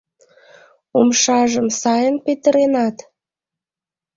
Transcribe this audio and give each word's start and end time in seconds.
—Умшажым 0.99 1.67
сайын 1.81 2.15
петыренат? 2.25 2.97